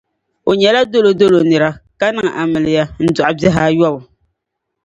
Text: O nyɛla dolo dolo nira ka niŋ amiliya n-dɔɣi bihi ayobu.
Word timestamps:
O 0.49 0.51
nyɛla 0.59 0.81
dolo 0.91 1.11
dolo 1.19 1.39
nira 1.49 1.69
ka 1.99 2.07
niŋ 2.15 2.27
amiliya 2.41 2.83
n-dɔɣi 3.05 3.33
bihi 3.39 3.59
ayobu. 3.67 3.99